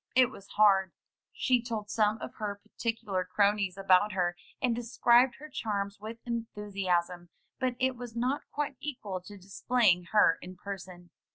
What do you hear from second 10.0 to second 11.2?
her in person.